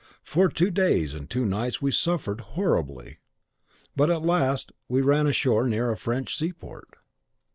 [0.23, 3.19] For two days and two nights we suffered horribly;
[3.95, 6.95] but at last we ran ashore near a French seaport.